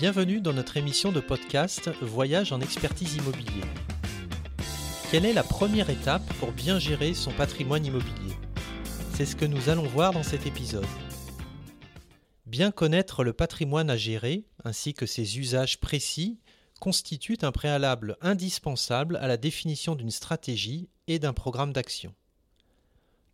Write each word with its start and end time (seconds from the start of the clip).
Bienvenue 0.00 0.40
dans 0.40 0.52
notre 0.52 0.76
émission 0.76 1.10
de 1.10 1.18
podcast 1.18 1.90
Voyage 2.00 2.52
en 2.52 2.60
expertise 2.60 3.16
immobilier. 3.16 3.64
Quelle 5.10 5.24
est 5.24 5.32
la 5.32 5.42
première 5.42 5.90
étape 5.90 6.22
pour 6.34 6.52
bien 6.52 6.78
gérer 6.78 7.14
son 7.14 7.32
patrimoine 7.32 7.84
immobilier? 7.84 8.36
C'est 9.14 9.26
ce 9.26 9.34
que 9.34 9.44
nous 9.44 9.70
allons 9.70 9.88
voir 9.88 10.12
dans 10.12 10.22
cet 10.22 10.46
épisode. 10.46 10.86
Bien 12.46 12.70
connaître 12.70 13.24
le 13.24 13.32
patrimoine 13.32 13.90
à 13.90 13.96
gérer 13.96 14.44
ainsi 14.62 14.94
que 14.94 15.04
ses 15.04 15.36
usages 15.36 15.80
précis 15.80 16.38
constitue 16.78 17.38
un 17.42 17.50
préalable 17.50 18.18
indispensable 18.20 19.16
à 19.16 19.26
la 19.26 19.36
définition 19.36 19.96
d'une 19.96 20.12
stratégie 20.12 20.88
et 21.08 21.18
d'un 21.18 21.32
programme 21.32 21.72
d'action. 21.72 22.14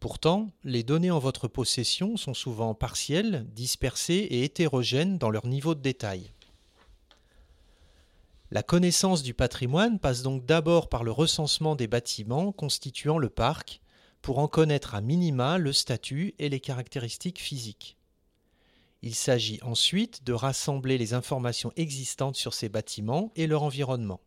Pourtant, 0.00 0.48
les 0.64 0.82
données 0.82 1.10
en 1.10 1.18
votre 1.18 1.46
possession 1.46 2.16
sont 2.16 2.32
souvent 2.32 2.72
partielles, 2.72 3.44
dispersées 3.52 4.14
et 4.14 4.44
hétérogènes 4.44 5.18
dans 5.18 5.28
leur 5.28 5.46
niveau 5.46 5.74
de 5.74 5.82
détail. 5.82 6.30
La 8.54 8.62
connaissance 8.62 9.24
du 9.24 9.34
patrimoine 9.34 9.98
passe 9.98 10.22
donc 10.22 10.46
d'abord 10.46 10.88
par 10.88 11.02
le 11.02 11.10
recensement 11.10 11.74
des 11.74 11.88
bâtiments 11.88 12.52
constituant 12.52 13.18
le 13.18 13.28
parc 13.28 13.80
pour 14.22 14.38
en 14.38 14.46
connaître 14.46 14.94
à 14.94 15.00
minima 15.00 15.58
le 15.58 15.72
statut 15.72 16.36
et 16.38 16.48
les 16.48 16.60
caractéristiques 16.60 17.40
physiques. 17.40 17.96
Il 19.02 19.16
s'agit 19.16 19.58
ensuite 19.62 20.22
de 20.22 20.32
rassembler 20.32 20.98
les 20.98 21.14
informations 21.14 21.72
existantes 21.74 22.36
sur 22.36 22.54
ces 22.54 22.68
bâtiments 22.68 23.32
et 23.34 23.48
leur 23.48 23.64
environnement. 23.64 24.20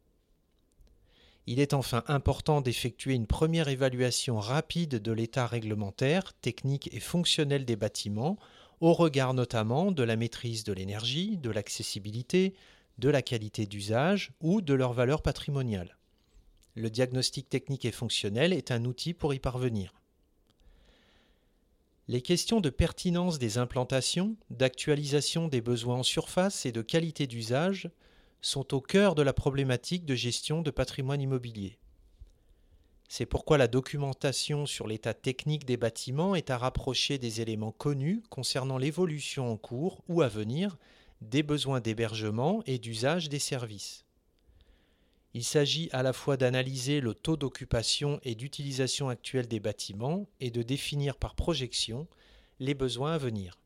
Il 1.46 1.62
est 1.62 1.74
enfin 1.74 2.04
important 2.08 2.60
d'effectuer 2.60 3.14
une 3.14 3.28
première 3.28 3.70
évaluation 3.70 4.42
rapide 4.42 5.02
de 5.02 5.12
l'état 5.14 5.48
réglementaire, 5.48 6.34
technique 6.42 6.94
et 6.94 7.00
fonctionnel 7.00 7.64
des 7.64 7.78
bâtiments, 7.78 8.38
au 8.82 8.92
regard 8.92 9.34
notamment 9.34 9.94
de 9.94 10.04
la 10.04 10.18
maîtrise 10.18 10.66
de 10.66 10.74
l'énergie, 10.74 11.38
de 11.38 11.50
l'accessibilité, 11.50 12.56
de 12.98 13.10
la 13.10 13.22
qualité 13.22 13.66
d'usage 13.66 14.32
ou 14.42 14.62
de 14.62 14.74
leur 14.74 14.94
valeur 14.94 15.22
patrimoniale. 15.22 15.98
Le 16.76 16.90
diagnostic 16.90 17.50
technique 17.50 17.86
et 17.86 17.92
fonctionnel 17.92 18.54
est 18.54 18.72
un 18.72 18.86
outil 18.86 19.14
pour 19.14 19.34
y 19.34 19.40
parvenir. 19.40 19.94
Les 22.08 22.22
questions 22.22 22.62
de 22.62 22.70
pertinence 22.70 23.38
des 23.38 23.58
implantations, 23.58 24.38
d'actualisation 24.50 25.48
des 25.48 25.60
besoins 25.60 25.98
en 25.98 26.04
surface 26.04 26.66
et 26.66 26.72
de 26.72 26.82
qualité 26.82 27.28
d'usage 27.28 27.90
sont 28.42 28.74
au 28.74 28.80
cœur 28.80 29.14
de 29.14 29.22
la 29.22 29.34
problématique 29.34 30.06
de 30.06 30.16
gestion 30.16 30.62
de 30.62 30.72
patrimoine 30.72 31.22
immobilier. 31.22 31.78
C'est 33.10 33.26
pourquoi 33.26 33.58
la 33.58 33.68
documentation 33.68 34.66
sur 34.66 34.88
l'état 34.88 35.14
technique 35.14 35.66
des 35.66 35.78
bâtiments 35.78 36.36
est 36.36 36.50
à 36.50 36.58
rapprocher 36.58 37.18
des 37.18 37.42
éléments 37.42 37.72
connus 37.72 38.22
concernant 38.30 38.78
l'évolution 38.78 39.52
en 39.52 39.58
cours 39.58 40.04
ou 40.08 40.22
à 40.22 40.28
venir 40.28 40.78
des 41.22 41.44
besoins 41.44 41.80
d'hébergement 41.80 42.62
et 42.66 42.80
d'usage 42.80 43.30
des 43.30 43.40
services. 43.40 44.06
Il 45.34 45.44
s'agit 45.44 45.90
à 45.92 46.04
la 46.04 46.14
fois 46.14 46.38
d'analyser 46.38 47.00
le 47.00 47.14
taux 47.14 47.38
d'occupation 47.38 48.20
et 48.24 48.36
d'utilisation 48.36 49.10
actuel 49.10 49.48
des 49.48 49.60
bâtiments 49.60 50.28
et 50.40 50.50
de 50.50 50.64
définir 50.64 51.18
par 51.18 51.36
projection 51.36 52.08
les 52.60 52.74
besoins 52.74 53.14
à 53.14 53.18
venir. 53.18 53.60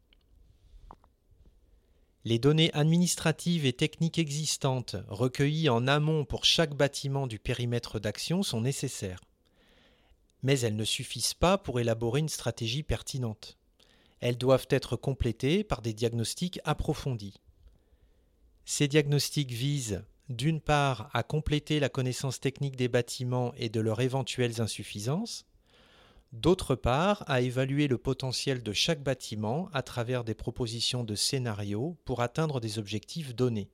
Les 2.23 2.39
données 2.39 2.71
administratives 2.73 3.65
et 3.65 3.73
techniques 3.73 4.19
existantes 4.19 4.95
recueillies 5.07 5.69
en 5.69 5.87
amont 5.87 6.23
pour 6.23 6.45
chaque 6.45 6.75
bâtiment 6.75 7.25
du 7.25 7.39
périmètre 7.39 7.99
d'action 7.99 8.43
sont 8.43 8.61
nécessaires. 8.61 9.21
Mais 10.43 10.59
elles 10.59 10.75
ne 10.75 10.83
suffisent 10.83 11.33
pas 11.33 11.57
pour 11.57 11.79
élaborer 11.79 12.19
une 12.19 12.29
stratégie 12.29 12.83
pertinente. 12.83 13.57
Elles 14.21 14.37
doivent 14.37 14.67
être 14.69 14.95
complétées 14.95 15.63
par 15.63 15.81
des 15.81 15.93
diagnostics 15.93 16.59
approfondis. 16.63 17.41
Ces 18.65 18.87
diagnostics 18.87 19.51
visent 19.51 20.03
d'une 20.29 20.61
part 20.61 21.09
à 21.13 21.23
compléter 21.23 21.79
la 21.79 21.89
connaissance 21.89 22.39
technique 22.39 22.75
des 22.75 22.87
bâtiments 22.87 23.53
et 23.57 23.69
de 23.69 23.81
leurs 23.81 23.99
éventuelles 23.99 24.61
insuffisances, 24.61 25.45
d'autre 26.31 26.75
part 26.75 27.23
à 27.27 27.41
évaluer 27.41 27.87
le 27.87 27.97
potentiel 27.97 28.63
de 28.63 28.73
chaque 28.73 29.03
bâtiment 29.03 29.69
à 29.73 29.81
travers 29.81 30.23
des 30.23 30.35
propositions 30.35 31.03
de 31.03 31.15
scénarios 31.15 31.97
pour 32.05 32.21
atteindre 32.21 32.61
des 32.61 32.79
objectifs 32.79 33.35
donnés, 33.35 33.69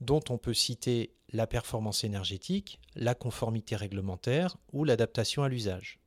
dont 0.00 0.22
on 0.30 0.38
peut 0.38 0.54
citer 0.54 1.14
la 1.32 1.46
performance 1.46 2.04
énergétique, 2.04 2.80
la 2.94 3.14
conformité 3.14 3.76
réglementaire 3.76 4.56
ou 4.72 4.84
l'adaptation 4.84 5.42
à 5.42 5.48
l'usage. 5.48 6.01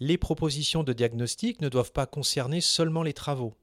Les 0.00 0.18
propositions 0.18 0.82
de 0.82 0.92
diagnostic 0.92 1.60
ne 1.60 1.68
doivent 1.68 1.92
pas 1.92 2.06
concerner 2.06 2.60
seulement 2.60 3.02
les 3.02 3.12
travaux. 3.12 3.54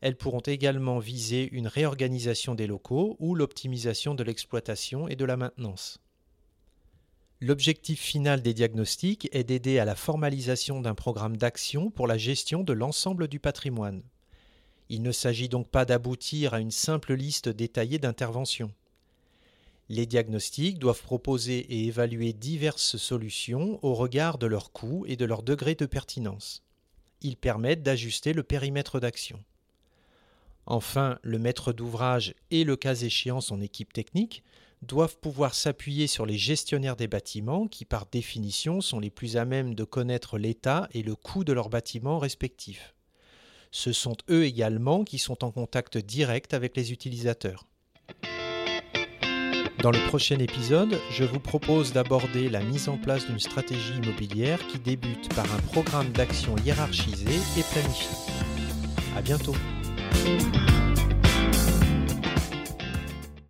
Elles 0.00 0.16
pourront 0.16 0.40
également 0.40 0.98
viser 0.98 1.48
une 1.52 1.66
réorganisation 1.66 2.54
des 2.54 2.66
locaux 2.66 3.16
ou 3.18 3.34
l'optimisation 3.34 4.14
de 4.14 4.22
l'exploitation 4.22 5.08
et 5.08 5.16
de 5.16 5.24
la 5.24 5.36
maintenance. 5.36 5.98
L'objectif 7.40 8.00
final 8.00 8.40
des 8.40 8.54
diagnostics 8.54 9.28
est 9.32 9.44
d'aider 9.44 9.78
à 9.78 9.84
la 9.84 9.94
formalisation 9.94 10.80
d'un 10.80 10.94
programme 10.94 11.36
d'action 11.36 11.90
pour 11.90 12.06
la 12.06 12.16
gestion 12.16 12.62
de 12.62 12.72
l'ensemble 12.72 13.28
du 13.28 13.38
patrimoine. 13.38 14.02
Il 14.88 15.02
ne 15.02 15.12
s'agit 15.12 15.48
donc 15.50 15.68
pas 15.68 15.84
d'aboutir 15.84 16.54
à 16.54 16.60
une 16.60 16.70
simple 16.70 17.12
liste 17.14 17.50
détaillée 17.50 17.98
d'interventions. 17.98 18.72
Les 19.90 20.06
diagnostics 20.06 20.78
doivent 20.78 21.02
proposer 21.02 21.58
et 21.58 21.86
évaluer 21.86 22.32
diverses 22.32 22.96
solutions 22.96 23.78
au 23.82 23.94
regard 23.94 24.38
de 24.38 24.46
leurs 24.46 24.72
coûts 24.72 25.04
et 25.06 25.16
de 25.16 25.26
leur 25.26 25.42
degré 25.42 25.74
de 25.74 25.84
pertinence. 25.84 26.62
Ils 27.20 27.36
permettent 27.36 27.82
d'ajuster 27.82 28.32
le 28.32 28.42
périmètre 28.42 28.98
d'action. 28.98 29.42
Enfin, 30.66 31.18
le 31.22 31.38
maître 31.38 31.74
d'ouvrage 31.74 32.34
et 32.50 32.64
le 32.64 32.76
cas 32.76 32.94
échéant 32.94 33.42
son 33.42 33.60
équipe 33.60 33.92
technique 33.92 34.42
doivent 34.80 35.18
pouvoir 35.18 35.54
s'appuyer 35.54 36.06
sur 36.06 36.24
les 36.24 36.38
gestionnaires 36.38 36.96
des 36.96 37.08
bâtiments 37.08 37.68
qui 37.68 37.84
par 37.84 38.06
définition 38.06 38.80
sont 38.80 39.00
les 39.00 39.10
plus 39.10 39.36
à 39.36 39.44
même 39.44 39.74
de 39.74 39.84
connaître 39.84 40.38
l'état 40.38 40.88
et 40.92 41.02
le 41.02 41.14
coût 41.14 41.44
de 41.44 41.52
leurs 41.52 41.68
bâtiments 41.70 42.18
respectifs. 42.18 42.94
Ce 43.70 43.92
sont 43.92 44.16
eux 44.30 44.44
également 44.44 45.04
qui 45.04 45.18
sont 45.18 45.44
en 45.44 45.50
contact 45.50 45.98
direct 45.98 46.54
avec 46.54 46.76
les 46.76 46.92
utilisateurs. 46.92 47.66
Dans 49.84 49.90
le 49.90 49.98
prochain 50.08 50.38
épisode, 50.38 50.98
je 51.10 51.24
vous 51.24 51.40
propose 51.40 51.92
d'aborder 51.92 52.48
la 52.48 52.60
mise 52.60 52.88
en 52.88 52.96
place 52.96 53.26
d'une 53.26 53.38
stratégie 53.38 53.92
immobilière 54.02 54.58
qui 54.68 54.78
débute 54.78 55.28
par 55.34 55.44
un 55.44 55.58
programme 55.72 56.08
d'action 56.08 56.56
hiérarchisé 56.64 57.34
et 57.58 57.62
planifié. 57.70 58.08
À 59.14 59.20
bientôt. 59.20 59.54